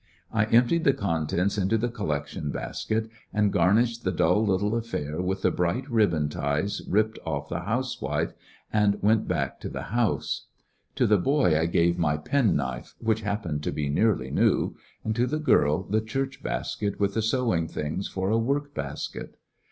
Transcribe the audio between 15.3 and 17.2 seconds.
girl the church basket with